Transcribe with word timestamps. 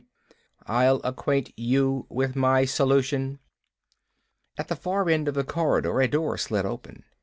"I'll 0.65 0.99
acquaint 1.03 1.53
you 1.55 2.07
with 2.09 2.35
my 2.35 2.65
solution." 2.65 3.37
At 4.57 4.67
the 4.67 4.75
far 4.75 5.07
end 5.07 5.27
of 5.27 5.35
the 5.35 5.43
corridor 5.43 6.01
a 6.01 6.07
door 6.07 6.39
slid 6.39 6.65
open. 6.65 7.03